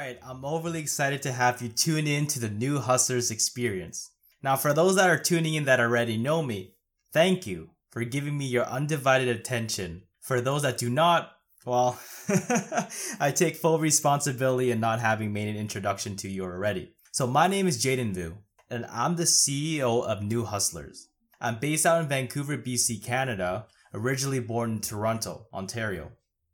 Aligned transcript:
right, 0.00 0.18
I'm 0.22 0.46
overly 0.46 0.80
excited 0.80 1.20
to 1.22 1.32
have 1.32 1.60
you 1.60 1.68
tune 1.68 2.06
in 2.06 2.26
to 2.28 2.40
the 2.40 2.48
new 2.48 2.78
Hustlers 2.78 3.30
experience. 3.30 4.10
Now, 4.42 4.56
for 4.56 4.72
those 4.72 4.96
that 4.96 5.10
are 5.10 5.18
tuning 5.18 5.54
in 5.54 5.64
that 5.64 5.78
already 5.78 6.16
know 6.16 6.42
me, 6.42 6.74
thank 7.12 7.46
you 7.46 7.70
for 7.90 8.02
giving 8.04 8.38
me 8.38 8.46
your 8.46 8.64
undivided 8.64 9.28
attention. 9.28 10.04
For 10.22 10.40
those 10.40 10.62
that 10.62 10.78
do 10.78 10.88
not, 10.88 11.32
well, 11.66 11.98
I 13.20 13.30
take 13.30 13.56
full 13.56 13.78
responsibility 13.78 14.70
in 14.70 14.80
not 14.80 15.00
having 15.00 15.34
made 15.34 15.48
an 15.48 15.56
introduction 15.56 16.16
to 16.16 16.30
you 16.30 16.44
already. 16.44 16.94
So, 17.12 17.26
my 17.26 17.46
name 17.46 17.66
is 17.66 17.84
Jaden 17.84 18.14
Vu, 18.14 18.38
and 18.70 18.86
I'm 18.86 19.16
the 19.16 19.24
CEO 19.24 20.02
of 20.02 20.22
New 20.22 20.46
Hustlers. 20.46 21.08
I'm 21.42 21.58
based 21.58 21.84
out 21.84 22.00
in 22.00 22.08
Vancouver, 22.08 22.56
BC, 22.56 23.04
Canada, 23.04 23.66
originally 23.92 24.40
born 24.40 24.72
in 24.72 24.80
Toronto, 24.80 25.46
Ontario. 25.52 26.12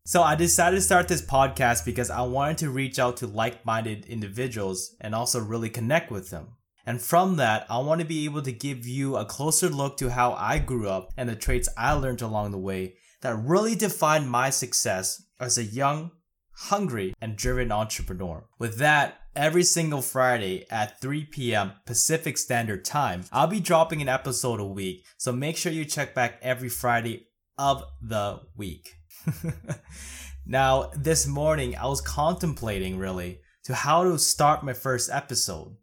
So 0.08 0.22
I 0.22 0.36
decided 0.36 0.76
to 0.76 0.82
start 0.82 1.08
this 1.08 1.20
podcast 1.20 1.84
because 1.84 2.10
I 2.10 2.22
wanted 2.22 2.58
to 2.58 2.70
reach 2.70 3.00
out 3.00 3.16
to 3.16 3.26
like-minded 3.26 4.06
individuals 4.06 4.94
and 5.00 5.16
also 5.16 5.40
really 5.40 5.68
connect 5.68 6.12
with 6.12 6.30
them. 6.30 6.50
And 6.86 7.02
from 7.02 7.38
that, 7.38 7.66
I 7.68 7.78
want 7.78 8.00
to 8.00 8.06
be 8.06 8.24
able 8.24 8.42
to 8.42 8.52
give 8.52 8.86
you 8.86 9.16
a 9.16 9.24
closer 9.24 9.68
look 9.68 9.96
to 9.96 10.10
how 10.10 10.34
I 10.34 10.60
grew 10.60 10.88
up 10.88 11.12
and 11.16 11.28
the 11.28 11.34
traits 11.34 11.68
I 11.76 11.94
learned 11.94 12.22
along 12.22 12.52
the 12.52 12.56
way 12.58 12.94
that 13.22 13.34
really 13.34 13.74
defined 13.74 14.30
my 14.30 14.48
success 14.48 15.24
as 15.40 15.58
a 15.58 15.64
young, 15.64 16.12
hungry, 16.52 17.12
and 17.20 17.34
driven 17.34 17.72
entrepreneur. 17.72 18.46
With 18.60 18.78
that, 18.78 19.18
every 19.34 19.64
single 19.64 20.02
Friday 20.02 20.66
at 20.70 21.00
3 21.00 21.24
p.m. 21.24 21.72
Pacific 21.84 22.38
Standard 22.38 22.84
Time, 22.84 23.24
I'll 23.32 23.48
be 23.48 23.58
dropping 23.58 24.02
an 24.02 24.08
episode 24.08 24.60
a 24.60 24.64
week, 24.64 25.04
so 25.18 25.32
make 25.32 25.56
sure 25.56 25.72
you 25.72 25.84
check 25.84 26.14
back 26.14 26.38
every 26.42 26.68
Friday 26.68 27.26
of 27.58 27.82
the 28.00 28.42
week. 28.56 28.92
now, 30.46 30.90
this 30.96 31.26
morning 31.26 31.76
I 31.76 31.86
was 31.86 32.00
contemplating 32.00 32.98
really 32.98 33.40
to 33.64 33.74
how 33.74 34.04
to 34.04 34.18
start 34.18 34.64
my 34.64 34.72
first 34.72 35.10
episode, 35.10 35.76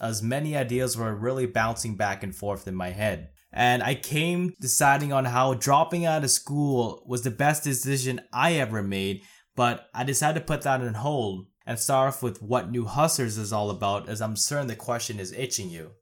as 0.00 0.22
many 0.22 0.56
ideas 0.56 0.96
were 0.96 1.14
really 1.14 1.46
bouncing 1.46 1.96
back 1.96 2.22
and 2.22 2.34
forth 2.34 2.66
in 2.66 2.74
my 2.74 2.90
head. 2.90 3.30
And 3.52 3.82
I 3.82 3.94
came 3.94 4.54
deciding 4.60 5.12
on 5.12 5.26
how 5.26 5.54
dropping 5.54 6.04
out 6.04 6.24
of 6.24 6.30
school 6.30 7.02
was 7.06 7.22
the 7.22 7.30
best 7.30 7.64
decision 7.64 8.20
I 8.32 8.54
ever 8.54 8.82
made, 8.82 9.22
but 9.54 9.88
I 9.94 10.04
decided 10.04 10.40
to 10.40 10.46
put 10.46 10.62
that 10.62 10.80
on 10.80 10.94
hold 10.94 11.46
and 11.66 11.78
start 11.78 12.08
off 12.08 12.22
with 12.22 12.42
what 12.42 12.70
New 12.70 12.84
Hustlers 12.84 13.38
is 13.38 13.52
all 13.52 13.70
about, 13.70 14.08
as 14.08 14.20
I'm 14.22 14.36
certain 14.36 14.68
the 14.68 14.76
question 14.76 15.18
is 15.18 15.32
itching 15.32 15.68
you. 15.70 15.92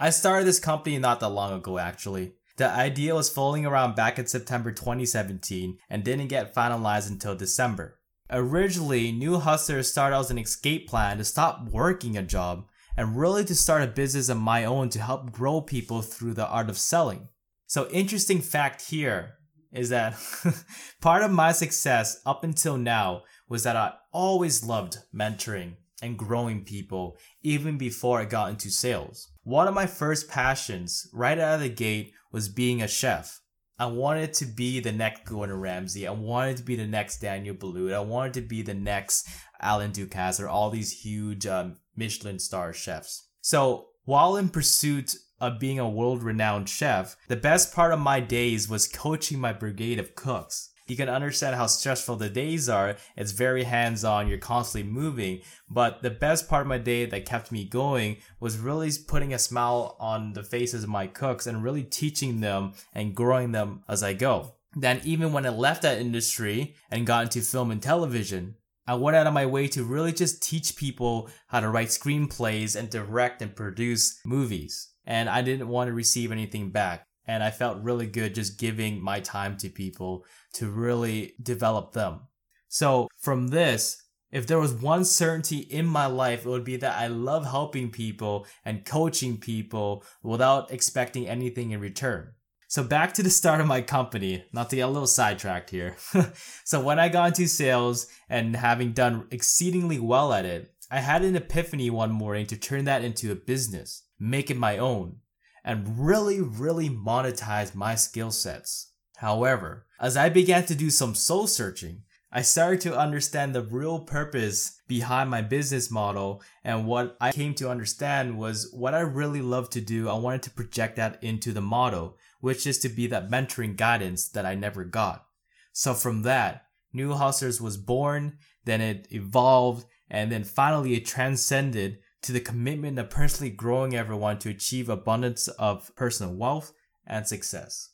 I 0.00 0.10
started 0.10 0.46
this 0.46 0.58
company 0.58 0.98
not 0.98 1.20
that 1.20 1.28
long 1.28 1.52
ago, 1.52 1.78
actually. 1.78 2.32
The 2.56 2.68
idea 2.68 3.14
was 3.14 3.30
floating 3.30 3.64
around 3.64 3.96
back 3.96 4.18
in 4.18 4.26
September 4.26 4.72
2017 4.72 5.78
and 5.88 6.04
didn't 6.04 6.28
get 6.28 6.54
finalized 6.54 7.08
until 7.08 7.34
December. 7.34 7.98
Originally, 8.30 9.12
New 9.12 9.38
Hustlers 9.38 9.90
started 9.90 10.16
as 10.16 10.30
an 10.30 10.38
escape 10.38 10.88
plan 10.88 11.18
to 11.18 11.24
stop 11.24 11.68
working 11.70 12.16
a 12.16 12.22
job 12.22 12.66
and 12.96 13.16
really 13.16 13.44
to 13.44 13.54
start 13.54 13.82
a 13.82 13.86
business 13.86 14.28
of 14.28 14.38
my 14.38 14.64
own 14.64 14.88
to 14.90 15.00
help 15.00 15.32
grow 15.32 15.60
people 15.60 16.02
through 16.02 16.34
the 16.34 16.46
art 16.46 16.68
of 16.68 16.78
selling. 16.78 17.28
So, 17.66 17.88
interesting 17.88 18.40
fact 18.40 18.88
here 18.88 19.34
is 19.72 19.88
that 19.88 20.14
part 21.00 21.22
of 21.22 21.30
my 21.30 21.52
success 21.52 22.20
up 22.26 22.44
until 22.44 22.76
now 22.76 23.22
was 23.48 23.62
that 23.62 23.76
I 23.76 23.94
always 24.12 24.64
loved 24.64 24.98
mentoring 25.14 25.76
and 26.02 26.18
growing 26.18 26.64
people 26.64 27.16
even 27.42 27.78
before 27.78 28.20
I 28.20 28.24
got 28.26 28.50
into 28.50 28.70
sales. 28.70 29.31
One 29.44 29.66
of 29.66 29.74
my 29.74 29.86
first 29.86 30.28
passions 30.28 31.08
right 31.12 31.38
out 31.38 31.56
of 31.56 31.60
the 31.60 31.68
gate 31.68 32.12
was 32.30 32.48
being 32.48 32.80
a 32.80 32.86
chef. 32.86 33.40
I 33.76 33.86
wanted 33.86 34.34
to 34.34 34.46
be 34.46 34.78
the 34.78 34.92
next 34.92 35.24
Gordon 35.24 35.58
Ramsay. 35.58 36.06
I 36.06 36.12
wanted 36.12 36.58
to 36.58 36.62
be 36.62 36.76
the 36.76 36.86
next 36.86 37.20
Daniel 37.20 37.56
Boulud. 37.56 37.92
I 37.92 38.00
wanted 38.00 38.34
to 38.34 38.42
be 38.42 38.62
the 38.62 38.74
next 38.74 39.28
Alain 39.60 39.90
Ducasse 39.90 40.40
or 40.40 40.48
all 40.48 40.70
these 40.70 41.02
huge 41.02 41.44
um, 41.46 41.78
Michelin 41.96 42.38
star 42.38 42.72
chefs. 42.72 43.26
So 43.40 43.88
while 44.04 44.36
in 44.36 44.48
pursuit 44.48 45.16
of 45.40 45.58
being 45.58 45.80
a 45.80 45.88
world 45.88 46.22
renowned 46.22 46.68
chef, 46.68 47.16
the 47.26 47.34
best 47.34 47.74
part 47.74 47.92
of 47.92 47.98
my 47.98 48.20
days 48.20 48.68
was 48.68 48.86
coaching 48.86 49.40
my 49.40 49.52
brigade 49.52 49.98
of 49.98 50.14
cooks 50.14 50.70
you 50.86 50.96
can 50.96 51.08
understand 51.08 51.56
how 51.56 51.66
stressful 51.66 52.16
the 52.16 52.28
days 52.28 52.68
are. 52.68 52.96
It's 53.16 53.32
very 53.32 53.64
hands 53.64 54.04
on, 54.04 54.28
you're 54.28 54.38
constantly 54.38 54.90
moving. 54.90 55.40
But 55.68 56.02
the 56.02 56.10
best 56.10 56.48
part 56.48 56.62
of 56.62 56.68
my 56.68 56.78
day 56.78 57.06
that 57.06 57.24
kept 57.24 57.52
me 57.52 57.64
going 57.64 58.18
was 58.40 58.58
really 58.58 58.90
putting 59.06 59.32
a 59.32 59.38
smile 59.38 59.96
on 60.00 60.32
the 60.32 60.42
faces 60.42 60.84
of 60.84 60.90
my 60.90 61.06
cooks 61.06 61.46
and 61.46 61.62
really 61.62 61.84
teaching 61.84 62.40
them 62.40 62.72
and 62.92 63.14
growing 63.14 63.52
them 63.52 63.84
as 63.88 64.02
I 64.02 64.12
go. 64.12 64.54
Then, 64.74 65.00
even 65.04 65.32
when 65.32 65.44
I 65.44 65.50
left 65.50 65.82
that 65.82 65.98
industry 65.98 66.74
and 66.90 67.06
got 67.06 67.24
into 67.24 67.42
film 67.42 67.70
and 67.70 67.82
television, 67.82 68.56
I 68.86 68.94
went 68.94 69.16
out 69.16 69.26
of 69.26 69.34
my 69.34 69.46
way 69.46 69.68
to 69.68 69.84
really 69.84 70.12
just 70.12 70.42
teach 70.42 70.76
people 70.76 71.30
how 71.48 71.60
to 71.60 71.68
write 71.68 71.88
screenplays 71.88 72.74
and 72.74 72.90
direct 72.90 73.42
and 73.42 73.54
produce 73.54 74.18
movies. 74.24 74.88
And 75.04 75.28
I 75.28 75.42
didn't 75.42 75.68
want 75.68 75.88
to 75.88 75.92
receive 75.92 76.32
anything 76.32 76.70
back 76.70 77.06
and 77.26 77.42
I 77.42 77.50
felt 77.50 77.82
really 77.82 78.06
good 78.06 78.34
just 78.34 78.58
giving 78.58 79.02
my 79.02 79.20
time 79.20 79.56
to 79.58 79.68
people 79.68 80.24
to 80.54 80.68
really 80.68 81.34
develop 81.42 81.92
them. 81.92 82.20
So 82.68 83.08
from 83.18 83.48
this, 83.48 84.02
if 84.30 84.46
there 84.46 84.58
was 84.58 84.72
one 84.72 85.04
certainty 85.04 85.58
in 85.58 85.86
my 85.86 86.06
life, 86.06 86.46
it 86.46 86.48
would 86.48 86.64
be 86.64 86.76
that 86.78 86.98
I 86.98 87.06
love 87.06 87.44
helping 87.44 87.90
people 87.90 88.46
and 88.64 88.84
coaching 88.84 89.36
people 89.36 90.04
without 90.22 90.72
expecting 90.72 91.28
anything 91.28 91.70
in 91.72 91.80
return. 91.80 92.32
So 92.66 92.82
back 92.82 93.12
to 93.14 93.22
the 93.22 93.28
start 93.28 93.60
of 93.60 93.66
my 93.66 93.82
company, 93.82 94.44
not 94.50 94.70
to 94.70 94.76
get 94.76 94.88
a 94.88 94.90
little 94.90 95.06
sidetracked 95.06 95.68
here. 95.68 95.96
so 96.64 96.80
when 96.80 96.98
I 96.98 97.10
got 97.10 97.28
into 97.28 97.46
sales 97.46 98.06
and 98.30 98.56
having 98.56 98.92
done 98.92 99.28
exceedingly 99.30 99.98
well 99.98 100.32
at 100.32 100.46
it, 100.46 100.72
I 100.90 101.00
had 101.00 101.22
an 101.22 101.36
epiphany 101.36 101.90
one 101.90 102.12
morning 102.12 102.46
to 102.46 102.56
turn 102.56 102.86
that 102.86 103.04
into 103.04 103.30
a 103.30 103.34
business, 103.34 104.04
make 104.18 104.50
it 104.50 104.56
my 104.56 104.78
own 104.78 105.16
and 105.64 105.98
really, 105.98 106.40
really 106.40 106.88
monetize 106.88 107.74
my 107.74 107.94
skill 107.94 108.30
sets. 108.30 108.92
However, 109.16 109.86
as 110.00 110.16
I 110.16 110.28
began 110.28 110.66
to 110.66 110.74
do 110.74 110.90
some 110.90 111.14
soul 111.14 111.46
searching, 111.46 112.02
I 112.34 112.42
started 112.42 112.80
to 112.82 112.98
understand 112.98 113.54
the 113.54 113.62
real 113.62 114.00
purpose 114.00 114.80
behind 114.88 115.28
my 115.28 115.42
business 115.42 115.90
model. 115.90 116.42
And 116.64 116.86
what 116.86 117.16
I 117.20 117.30
came 117.30 117.54
to 117.56 117.70
understand 117.70 118.38
was 118.38 118.72
what 118.72 118.94
I 118.94 119.00
really 119.00 119.42
love 119.42 119.68
to 119.70 119.82
do. 119.82 120.08
I 120.08 120.14
wanted 120.14 120.42
to 120.44 120.50
project 120.50 120.96
that 120.96 121.22
into 121.22 121.52
the 121.52 121.60
model, 121.60 122.16
which 122.40 122.66
is 122.66 122.78
to 122.80 122.88
be 122.88 123.06
that 123.08 123.30
mentoring 123.30 123.76
guidance 123.76 124.28
that 124.30 124.46
I 124.46 124.54
never 124.54 124.82
got. 124.84 125.26
So 125.72 125.92
from 125.92 126.22
that, 126.22 126.64
New 126.92 127.12
Hustlers 127.12 127.60
was 127.60 127.76
born, 127.76 128.38
then 128.64 128.80
it 128.80 129.08
evolved, 129.10 129.86
and 130.10 130.32
then 130.32 130.44
finally 130.44 130.94
it 130.94 131.06
transcended 131.06 131.98
to 132.22 132.32
the 132.32 132.40
commitment 132.40 132.98
of 132.98 133.10
personally 133.10 133.50
growing 133.50 133.94
everyone 133.94 134.38
to 134.38 134.50
achieve 134.50 134.88
abundance 134.88 135.48
of 135.48 135.94
personal 135.96 136.34
wealth 136.34 136.72
and 137.06 137.26
success. 137.26 137.90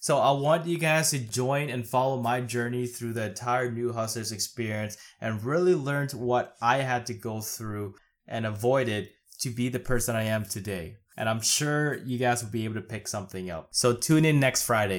So 0.00 0.18
I 0.18 0.30
want 0.32 0.66
you 0.66 0.78
guys 0.78 1.10
to 1.10 1.18
join 1.18 1.70
and 1.70 1.86
follow 1.86 2.22
my 2.22 2.40
journey 2.40 2.86
through 2.86 3.14
the 3.14 3.26
entire 3.26 3.70
New 3.70 3.92
Hustlers 3.92 4.30
experience 4.30 4.96
and 5.20 5.42
really 5.42 5.74
learn 5.74 6.08
what 6.10 6.54
I 6.62 6.78
had 6.78 7.06
to 7.06 7.14
go 7.14 7.40
through 7.40 7.94
and 8.26 8.46
avoid 8.46 8.88
it 8.88 9.10
to 9.40 9.50
be 9.50 9.68
the 9.68 9.80
person 9.80 10.14
I 10.14 10.24
am 10.24 10.44
today. 10.44 10.96
And 11.16 11.28
I'm 11.28 11.40
sure 11.40 11.96
you 12.04 12.16
guys 12.16 12.44
will 12.44 12.50
be 12.50 12.64
able 12.64 12.76
to 12.76 12.80
pick 12.80 13.08
something 13.08 13.50
up. 13.50 13.68
So 13.72 13.92
tune 13.92 14.24
in 14.24 14.38
next 14.38 14.62
Friday. 14.62 14.96